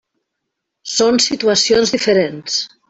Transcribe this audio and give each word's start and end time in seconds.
Són 0.95 1.21
situacions 1.27 1.97
diferents. 1.99 2.63